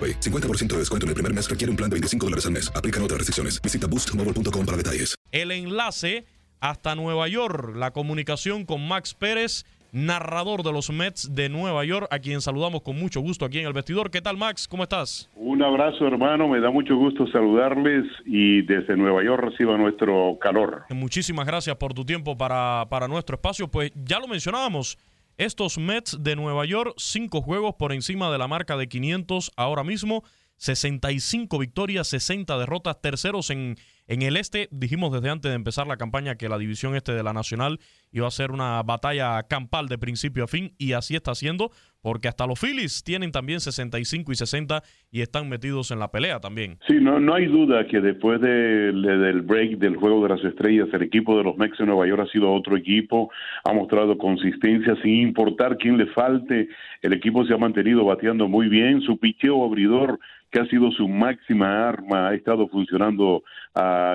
[0.00, 0.20] AroPay.
[0.20, 2.72] 50% de descuento en el primer mes requiere un plan de 25 dólares al mes.
[2.74, 3.60] Aplican otras restricciones.
[3.60, 5.14] Visita boostmobile.com para detalles.
[5.30, 6.24] El enlace
[6.60, 12.06] hasta Nueva York, la comunicación con Max Pérez, narrador de los Mets de Nueva York,
[12.10, 14.10] a quien saludamos con mucho gusto aquí en el vestidor.
[14.10, 14.68] ¿Qué tal, Max?
[14.68, 15.30] ¿Cómo estás?
[15.36, 16.48] Un abrazo, hermano.
[16.48, 20.84] Me da mucho gusto saludarles y desde Nueva York reciba nuestro calor.
[20.90, 23.68] Muchísimas gracias por tu tiempo para, para nuestro espacio.
[23.68, 24.98] Pues ya lo mencionábamos.
[25.40, 29.82] Estos Mets de Nueva York, cinco juegos por encima de la marca de 500 ahora
[29.84, 30.22] mismo,
[30.58, 33.78] 65 victorias, 60 derrotas, terceros en,
[34.10, 34.68] en el este.
[34.72, 37.78] Dijimos desde antes de empezar la campaña que la división este de la Nacional
[38.12, 41.70] iba a ser una batalla campal de principio a fin y así está siendo
[42.02, 44.82] porque hasta los Phillies tienen también 65 y 60
[45.12, 46.78] y están metidos en la pelea también.
[46.88, 48.48] Sí, no, no hay duda que después de,
[48.92, 52.06] de- del break del Juego de las Estrellas, el equipo de los Mets de Nueva
[52.08, 53.30] York ha sido otro equipo,
[53.64, 56.68] ha mostrado consistencia sin importar quién le falte,
[57.02, 60.18] el equipo se ha mantenido bateando muy bien, su picheo abridor
[60.50, 63.44] que ha sido su máxima arma, ha estado funcionando,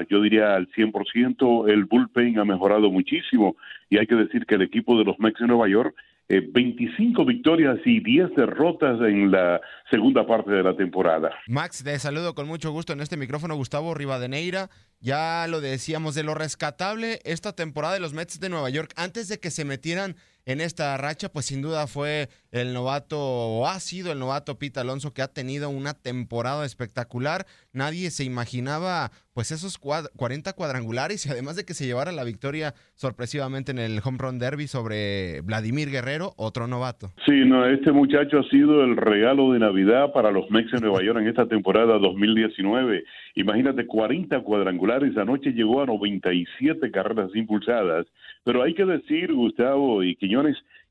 [0.10, 1.70] yo diría, al 100%.
[1.70, 3.56] El bullpen ha mejorado muchísimo
[3.90, 5.96] y hay que decir que el equipo de los Mets de Nueva York,
[6.28, 11.30] eh, 25 victorias y 10 derrotas en la segunda parte de la temporada.
[11.48, 14.70] Max, te saludo con mucho gusto en este micrófono, Gustavo Rivadeneira.
[15.00, 19.28] Ya lo decíamos, de lo rescatable esta temporada de los Mets de Nueva York, antes
[19.28, 23.80] de que se metieran en esta racha, pues sin duda fue el novato, o ha
[23.80, 27.46] sido el novato Pete Alonso, que ha tenido una temporada espectacular.
[27.74, 32.24] Nadie se imaginaba, pues, esos cuad- 40 cuadrangulares y además de que se llevara la
[32.24, 37.12] victoria sorpresivamente en el Home Run Derby sobre Vladimir Guerrero, otro novato.
[37.26, 41.04] Sí, no, este muchacho ha sido el regalo de Navidad para los Mets de Nueva
[41.04, 43.04] York en esta temporada 2019.
[43.36, 48.06] Imagínate, 40 cuadrangulares, anoche llegó a 97 carreras impulsadas,
[48.44, 50.16] pero hay que decir, Gustavo y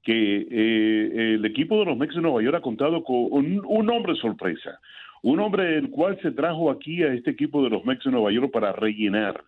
[0.02, 3.90] Que eh, el equipo de los Mets de Nueva York ha contado con un, un
[3.90, 4.78] hombre sorpresa,
[5.22, 8.30] un hombre el cual se trajo aquí a este equipo de los Mets de Nueva
[8.30, 9.42] York para rellenar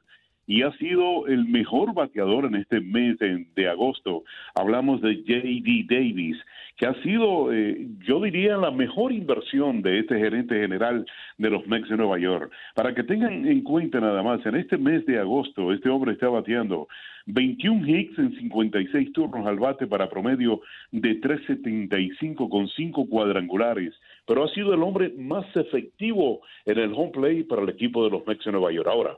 [0.47, 4.25] y ha sido el mejor bateador en este mes de, de agosto.
[4.55, 5.87] Hablamos de J.D.
[5.89, 6.37] Davis,
[6.77, 11.07] que ha sido, eh, yo diría, la mejor inversión de este gerente general
[11.39, 12.53] de los Mets de Nueva York.
[12.75, 16.29] Para que tengan en cuenta nada más, en este mes de agosto, este hombre está
[16.29, 16.87] bateando
[17.27, 20.61] 21 hits en 56 turnos al bate para promedio
[20.93, 23.95] de 3.75 con 5 cuadrangulares,
[24.27, 28.11] pero ha sido el hombre más efectivo en el home play para el equipo de
[28.11, 28.89] los Mets de Nueva York.
[28.89, 29.17] Ahora,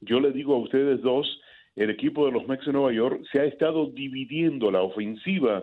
[0.00, 1.40] yo le digo a ustedes dos,
[1.76, 5.62] el equipo de los Mets de Nueva York se ha estado dividiendo la ofensiva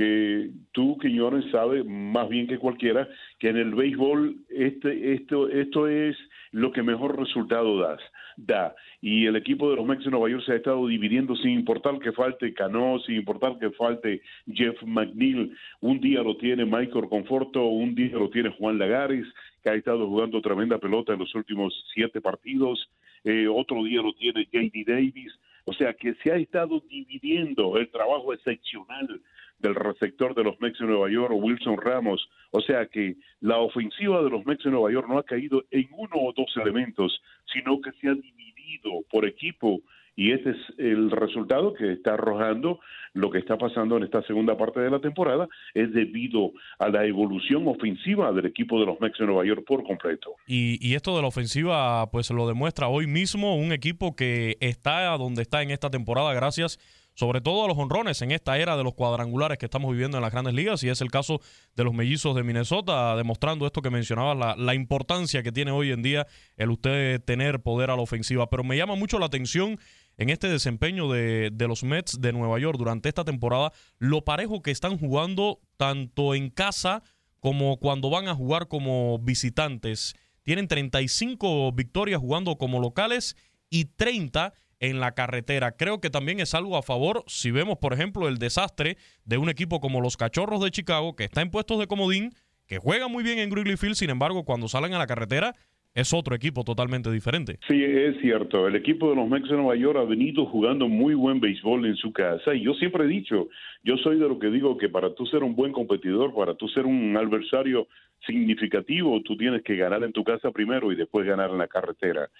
[0.00, 3.06] que tú, Quiñones, sabe más bien que cualquiera
[3.38, 6.16] que en el béisbol este, esto, esto es
[6.52, 8.00] lo que mejor resultado das,
[8.38, 8.74] da.
[9.02, 11.98] Y el equipo de los Mets de Nueva York se ha estado dividiendo sin importar
[11.98, 15.54] que falte Cano, sin importar que falte Jeff McNeil.
[15.82, 19.26] Un día lo tiene Michael Conforto, un día lo tiene Juan Lagares,
[19.62, 22.88] que ha estado jugando tremenda pelota en los últimos siete partidos.
[23.24, 24.84] Eh, otro día lo tiene J.D.
[24.86, 25.38] Davis.
[25.66, 29.20] O sea que se ha estado dividiendo el trabajo excepcional
[29.60, 32.28] del receptor de los Mets de Nueva York, Wilson Ramos.
[32.50, 35.88] O sea que la ofensiva de los Mets de Nueva York no ha caído en
[35.92, 37.20] uno o dos elementos,
[37.52, 39.80] sino que se ha dividido por equipo
[40.16, 42.80] y este es el resultado que está arrojando
[43.14, 47.06] lo que está pasando en esta segunda parte de la temporada es debido a la
[47.06, 50.34] evolución ofensiva del equipo de los Mets de Nueva York por completo.
[50.46, 55.16] Y, y, esto de la ofensiva pues lo demuestra hoy mismo un equipo que está
[55.16, 56.78] donde está en esta temporada gracias
[57.20, 60.22] sobre todo a los honrones en esta era de los cuadrangulares que estamos viviendo en
[60.22, 61.42] las grandes ligas, y es el caso
[61.76, 65.92] de los mellizos de Minnesota, demostrando esto que mencionaba, la, la, importancia que tiene hoy
[65.92, 66.26] en día
[66.56, 68.48] el usted tener poder a la ofensiva.
[68.48, 69.78] Pero me llama mucho la atención
[70.16, 74.62] en este desempeño de, de los Mets de Nueva York durante esta temporada, lo parejo
[74.62, 77.02] que están jugando tanto en casa
[77.38, 80.14] como cuando van a jugar como visitantes.
[80.42, 83.36] Tienen 35 victorias jugando como locales
[83.68, 85.72] y 30 en la carretera.
[85.72, 89.48] Creo que también es algo a favor si vemos, por ejemplo, el desastre de un
[89.48, 92.30] equipo como los Cachorros de Chicago, que está en puestos de comodín,
[92.66, 95.54] que juega muy bien en Wrigley Field, sin embargo, cuando salen a la carretera
[95.94, 97.58] es otro equipo totalmente diferente.
[97.68, 98.68] Sí, es cierto.
[98.68, 101.96] El equipo de los Mets de Nueva York ha venido jugando muy buen béisbol en
[101.96, 103.48] su casa y yo siempre he dicho,
[103.82, 106.68] yo soy de lo que digo que para tú ser un buen competidor, para tú
[106.68, 107.88] ser un adversario
[108.26, 112.30] significativo, tú tienes que ganar en tu casa primero y después ganar en la carretera.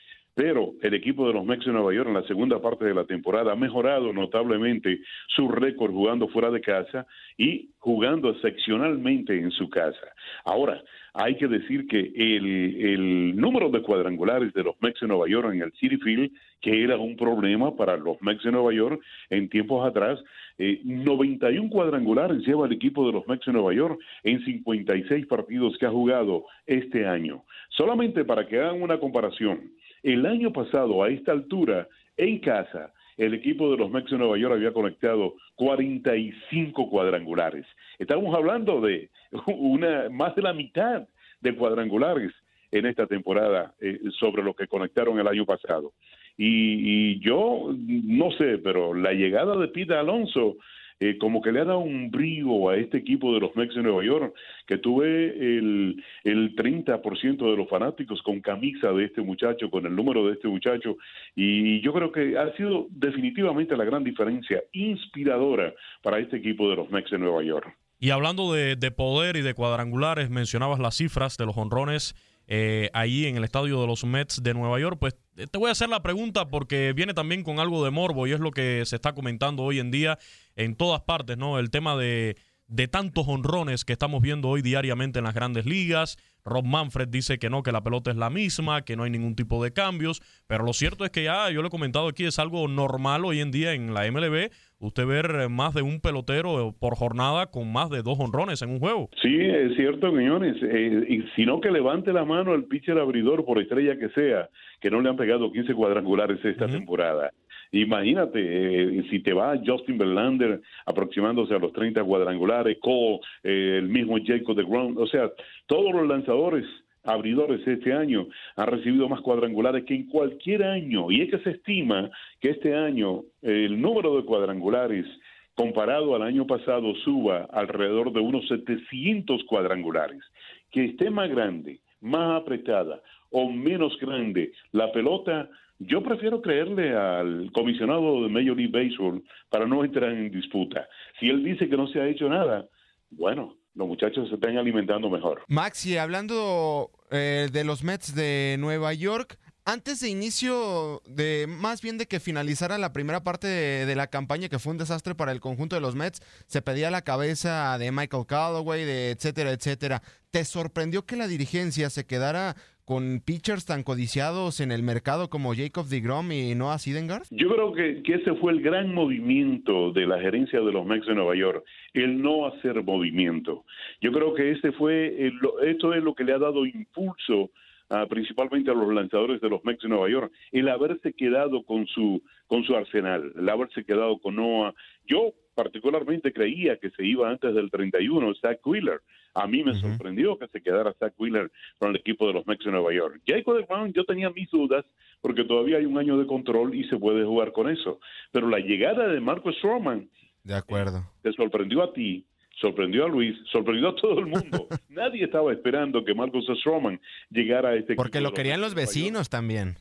[0.43, 3.05] Pero el equipo de los Mets de Nueva York en la segunda parte de la
[3.05, 7.07] temporada ha mejorado notablemente su récord jugando fuera de casa
[7.37, 10.15] y jugando excepcionalmente en su casa.
[10.47, 10.83] Ahora,
[11.13, 15.61] hay que decir que el, número de cuadrangulares de los Mets de Nueva York en
[15.61, 16.33] el City Field,
[16.63, 18.99] que era un problema para los Mets de Nueva York
[19.29, 20.19] en tiempos atrás,
[20.57, 25.77] eh, 91 cuadrangulares lleva el equipo de los Mets de Nueva York en 56 partidos
[25.77, 27.45] que ha jugado este año.
[27.69, 29.71] Solamente para que hagan una comparación,
[30.03, 34.39] el año pasado, a esta altura, en casa, el equipo de los Mets de Nueva
[34.39, 37.67] York había conectado 45 cuadrangulares.
[37.99, 39.11] Estamos hablando de
[39.47, 41.07] una más de la mitad
[41.41, 42.33] de cuadrangulares
[42.71, 45.93] en esta temporada eh, sobre lo que conectaron el año pasado.
[46.37, 50.57] Y, yo no sé, pero la llegada de Pete Alonso
[51.01, 53.83] eh, como que le ha dado un brillo a este equipo de los Mets de
[53.83, 54.35] Nueva York,
[54.67, 59.97] que tuve el, el 30% de los fanáticos con camisa de este muchacho, con el
[59.97, 60.97] número de este muchacho,
[61.35, 66.77] y yo creo que ha sido definitivamente la gran diferencia inspiradora para este equipo de
[66.77, 67.75] los Mets de Nueva York.
[67.99, 72.15] Y hablando de, de poder y de cuadrangulares, mencionabas las cifras de los honrones
[72.53, 75.73] eh, ahí en el estadio de los Mets de Nueva York, pues te voy a
[75.73, 78.97] hacer la pregunta porque viene también con algo de morbo y es lo que se
[78.97, 80.19] está comentando hoy en día
[80.57, 81.59] en todas partes, ¿no?
[81.59, 82.37] El tema de,
[82.71, 86.19] de tantos honrones que estamos viendo hoy diariamente en las grandes ligas.
[86.45, 89.35] Rob Manfred dice que no, que la pelota es la misma, que no hay ningún
[89.35, 92.39] tipo de cambios, pero lo cierto es que ya, yo lo he comentado aquí, es
[92.39, 94.51] algo normal hoy en día en la MLB,
[94.81, 98.81] usted ver más de un pelotero por jornada con más de dos honrones en un
[98.81, 99.09] juego.
[99.23, 103.61] Sí, es cierto, Quiñones, eh, y sino que levante la mano el pitcher abridor, por
[103.61, 104.49] estrella que sea,
[104.81, 106.73] que no le han pegado 15 cuadrangulares esta uh -huh.
[106.73, 107.31] temporada.
[107.73, 113.89] Imagínate, eh, si te va Justin Verlander aproximándose a los 30 cuadrangulares, Cole, eh, el
[113.89, 115.31] mismo Jacob de Ground, o sea,
[115.67, 116.65] todos los lanzadores
[117.05, 118.27] abridores este año
[118.57, 122.11] han recibido más cuadrangulares que en cualquier año y es que se estima
[122.41, 125.07] que este año el número de cuadrangulares
[125.55, 130.23] comparado al año pasado suba alrededor de unos 700 cuadrangulares.
[130.71, 137.51] Que esté más grande, más apretada o menos grande la pelota, yo prefiero creerle al
[137.53, 140.89] comisionado de Major League Baseball para no entrar en disputa.
[141.19, 142.67] Si él dice que no se ha hecho nada,
[143.11, 145.43] bueno, los muchachos se están alimentando mejor.
[145.49, 151.99] Maxi, hablando eh, de los Mets de Nueva York, antes de inicio de más bien
[151.99, 155.33] de que finalizara la primera parte de, de, la campaña que fue un desastre para
[155.33, 160.03] el conjunto de los Mets, se pedía la cabeza de Michael Callaway, de etcétera, etcétera.
[160.31, 165.55] ¿Te sorprendió que la dirigencia se quedara con pitchers tan codiciados en el mercado como
[165.55, 167.25] Jacob DeGrom y Noah Sidengard?
[167.31, 171.07] Yo creo que, que, ese fue el gran movimiento de la gerencia de los Mets
[171.07, 173.65] de Nueva York, el no hacer movimiento.
[174.01, 175.33] Yo creo que este fue, el,
[175.67, 177.51] esto es lo que le ha dado impulso
[177.91, 181.89] Uh, principalmente a los lanzadores de los Mets de Nueva York, el haberse quedado con
[181.89, 184.73] su, con su arsenal, el haberse quedado con Noah.
[185.09, 189.01] Yo particularmente creía que se iba antes del 31, Zach Wheeler.
[189.35, 189.81] A mí me uh -huh.
[189.81, 193.21] sorprendió que se quedara Zach Wheeler con el equipo de los Mets de Nueva York.
[193.27, 194.85] Jacob de Brown, yo tenía mis dudas
[195.21, 197.99] porque todavía hay un año de control y se puede jugar con eso.
[198.31, 200.09] Pero la llegada de Marcus Stroman
[200.45, 201.05] de acuerdo.
[201.23, 202.25] te sorprendió a ti,
[202.61, 204.69] sorprendió a Luis, sorprendió a todo el mundo.
[204.89, 207.01] Nadie estaba esperando que Marcus Stroman
[207.31, 209.77] llegara a este Porque lo querían los vecinos también.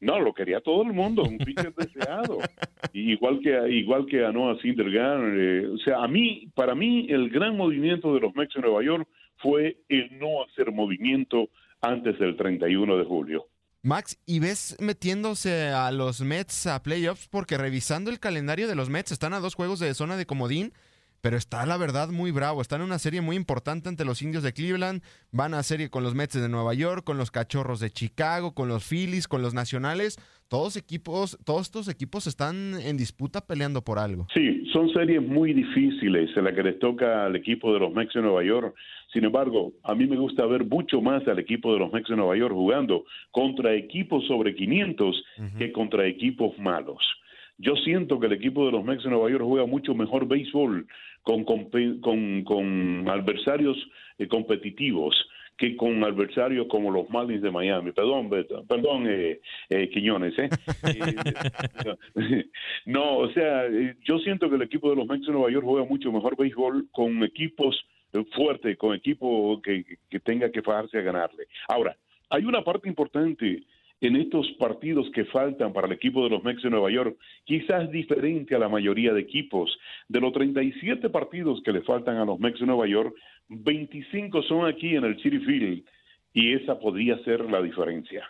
[0.00, 2.38] No, lo quería todo el mundo, un pitcher deseado.
[2.92, 7.30] Igual que igual que a Noah Syndergaard, eh, o sea, a mí para mí el
[7.30, 11.48] gran movimiento de los Mets en Nueva York fue el no hacer movimiento
[11.80, 13.46] antes del 31 de julio.
[13.84, 17.28] Max, ¿y ves metiéndose a los Mets a playoffs?
[17.28, 20.72] Porque revisando el calendario de los Mets, están a dos juegos de zona de comodín,
[21.22, 22.60] pero está la verdad muy bravo.
[22.60, 25.02] Están en una serie muy importante ante los indios de Cleveland.
[25.30, 28.68] Van a serie con los Mets de Nueva York, con los cachorros de Chicago, con
[28.68, 30.18] los Phillies, con los nacionales.
[30.48, 34.26] Todos equipos, todos estos equipos están en disputa peleando por algo.
[34.34, 38.14] Sí, son series muy difíciles en las que les toca al equipo de los Mets
[38.14, 38.74] de Nueva York.
[39.12, 42.16] Sin embargo, a mí me gusta ver mucho más al equipo de los Mets de
[42.16, 45.24] Nueva York jugando contra equipos sobre 500
[45.56, 46.98] que contra equipos malos.
[47.62, 50.84] Yo siento que el equipo de los Mets de Nueva York juega mucho mejor béisbol
[51.22, 53.76] con, con, con, adversarios
[54.18, 55.14] eh, competitivos
[55.56, 57.92] que con adversarios como los Marlins de Miami.
[57.92, 58.30] Perdón,
[58.66, 60.34] perdón, eh, eh, Quiñones.
[60.40, 60.48] ¿eh?
[62.86, 63.68] no, o sea,
[64.02, 66.88] yo siento que el equipo de los Mets de Nueva York juega mucho mejor béisbol
[66.90, 67.80] con equipos
[68.34, 71.44] fuertes, con equipos que, que tenga que fajarse a ganarle.
[71.68, 71.96] Ahora,
[72.28, 73.62] hay una parte importante
[74.02, 77.88] en estos partidos que faltan para el equipo de los Mets de Nueva York, quizás
[77.90, 79.70] diferente a la mayoría de equipos.
[80.08, 83.14] De los 37 partidos que le faltan a los Mets de Nueva York,
[83.48, 85.84] 25 son aquí en el City Field
[86.32, 88.28] y esa podría ser la diferencia.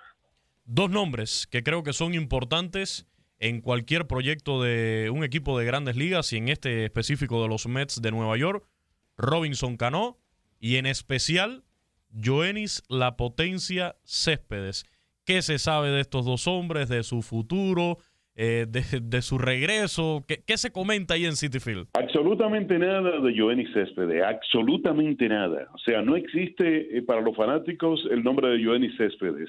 [0.67, 5.97] Dos nombres que creo que son importantes en cualquier proyecto de un equipo de grandes
[5.97, 8.69] ligas y en este específico de los Mets de Nueva York,
[9.17, 10.19] Robinson Cano
[10.61, 11.65] y en especial
[12.13, 14.85] Joenis La Potencia Céspedes
[15.33, 17.97] ¿Qué se sabe de estos dos hombres, de su futuro,
[18.37, 20.27] eh, de, su regreso?
[20.29, 21.87] ¿Qué, se comenta ahí en City Field?
[21.95, 25.69] Absolutamente nada de Joenny Céspedes, absolutamente nada.
[25.73, 29.49] O sea, no existe eh, para los fanáticos el nombre de Joenny Céspedes.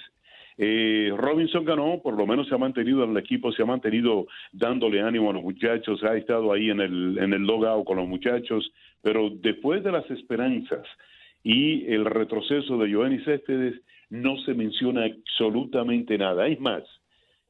[0.57, 4.27] Eh, Robinson ganó, por lo menos se ha mantenido en el equipo, se ha mantenido
[4.53, 8.07] dándole ánimo a los muchachos, ha estado ahí en el, en el logout con los
[8.07, 8.71] muchachos,
[9.01, 10.87] pero después de las esperanzas
[11.43, 13.81] y el retroceso de Joenny Céspedes,
[14.13, 16.45] no se menciona absolutamente nada.
[16.45, 16.83] Es más,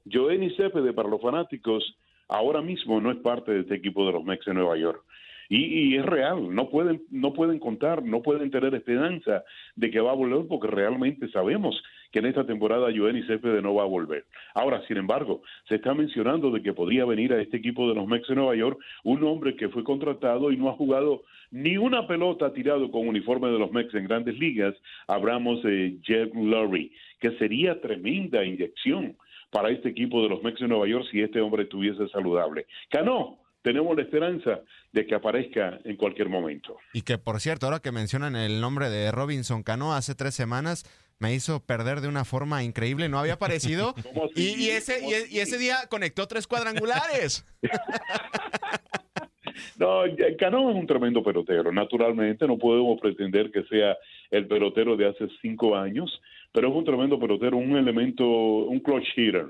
[0.06, 1.84] Joenny Cepede para los fanáticos
[2.30, 5.04] ahora mismo no es parte de este equipo de los Mex de Nueva York.
[5.50, 9.44] Y, es real, no pueden, no pueden contar, no pueden tener esperanza
[9.76, 11.82] de que va a volver porque realmente sabemos
[12.12, 14.26] que en esta temporada Joenny Cepede no va a volver.
[14.54, 18.08] Ahora, sin embargo, se está mencionando de que podría venir a este equipo de los
[18.08, 22.08] Mex de Nueva York un hombre que fue contratado y no ha jugado ni una
[22.08, 24.76] pelota tirado con uniforme de los Mex en grandes ligas.
[25.08, 29.18] Hablamos de Jeff Lurie, que sería tremenda inyección
[29.52, 32.66] para este equipo de los Mex de Nueva York si este hombre estuviese saludable.
[32.90, 34.60] Cano, tenemos la esperanza
[34.92, 36.78] de que aparezca en cualquier momento.
[36.94, 40.84] Y que, por cierto, ahora que mencionan el nombre de Robinson Cano, hace tres semanas
[41.20, 43.96] me hizo perder de una forma increíble, no había aparecido.
[44.36, 47.46] y, ese, y, ese día conectó tres cuadrangulares.
[49.80, 50.02] no,
[50.38, 51.72] Cano es un tremendo pelotero.
[51.72, 53.98] Naturalmente, no podemos pretender que sea
[54.30, 59.08] el pelotero de hace cinco años, pero es un tremendo pelotero, un elemento, un clutch
[59.16, 59.48] hitter.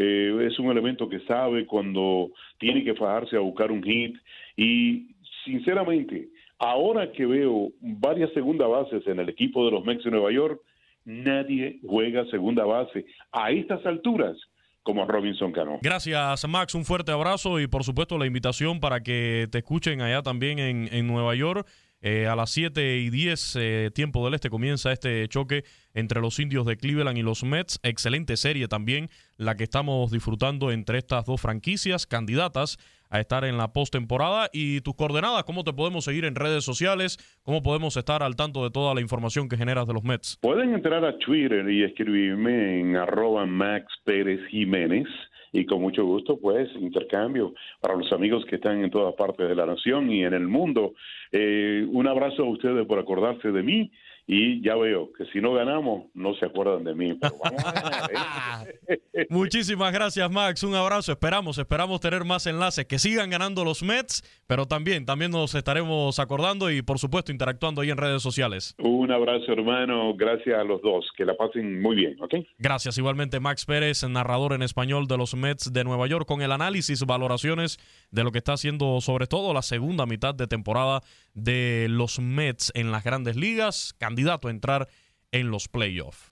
[0.00, 4.14] Eh, es un elemento que sabe cuando tiene que fajarse a buscar un hit
[4.56, 5.08] y
[5.44, 10.30] sinceramente, ahora que veo varias segunda bases en el equipo de los Mets de Nueva
[10.30, 10.60] York,
[11.04, 14.36] nadie juega segunda base a estas alturas
[14.84, 15.80] como Robinson Cano.
[15.82, 16.76] Gracias, Max.
[16.76, 20.88] Un fuerte abrazo y, por supuesto, la invitación para que te escuchen allá también en,
[20.92, 21.66] en Nueva York.
[22.00, 25.64] Eh, a las 7 y 10, eh, tiempo del este, comienza este choque
[25.94, 27.80] entre los indios de Cleveland y los Mets.
[27.82, 32.78] Excelente serie también la que estamos disfrutando entre estas dos franquicias candidatas
[33.10, 34.48] a estar en la postemporada.
[34.52, 37.18] Y tus coordenadas, ¿cómo te podemos seguir en redes sociales?
[37.42, 40.38] ¿Cómo podemos estar al tanto de toda la información que generas de los Mets?
[40.40, 45.08] Pueden entrar a Twitter y escribirme en arroba Max Pérez Jiménez
[45.52, 49.54] y con mucho gusto, pues, intercambio para los amigos que están en todas partes de
[49.54, 50.94] la nación y en el mundo.
[51.32, 53.90] Eh, un abrazo a ustedes por acordarse de mí
[54.30, 57.12] y ya veo que si no ganamos, no se acuerdan de mí.
[57.12, 57.18] ¿eh?
[59.30, 60.62] Muchísimas gracias, Max.
[60.62, 61.12] Un abrazo.
[61.12, 66.18] Esperamos, esperamos tener más enlaces, que sigan ganando los Mets, pero también, también nos estaremos
[66.18, 68.74] acordando y, por supuesto, interactuando ahí en redes sociales.
[68.78, 70.14] Un abrazo, hermano.
[70.14, 71.10] Gracias a los dos.
[71.16, 72.34] Que la pasen muy bien, ¿ok?
[72.58, 72.98] Gracias.
[72.98, 77.06] Igualmente, Max Pérez, narrador en español de los Mets de Nueva York, con el análisis,
[77.06, 77.78] valoraciones
[78.10, 81.00] de lo que está haciendo, sobre todo, la segunda mitad de temporada
[81.38, 84.88] de los Mets en las grandes ligas, candidato a entrar
[85.32, 86.30] en los playoffs.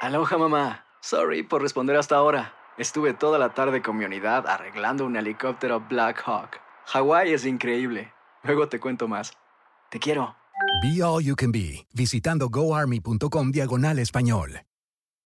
[0.00, 2.54] Aloha mamá, sorry por responder hasta ahora.
[2.76, 6.60] Estuve toda la tarde con mi unidad arreglando un helicóptero Black Hawk.
[6.86, 8.12] Hawái es increíble.
[8.42, 9.32] Luego te cuento más.
[9.90, 10.36] Te quiero.
[10.82, 14.60] Be All You Can Be, visitando goarmy.com diagonal español.